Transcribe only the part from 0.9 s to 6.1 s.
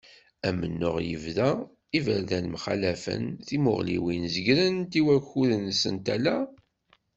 yebḍa, iberdan mxalafen, timuɣliwin zegrent i wakkud-nsent,